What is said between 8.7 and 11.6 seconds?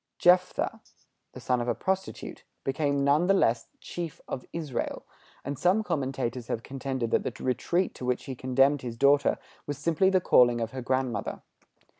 his daughter was simply the calling of her grandmother.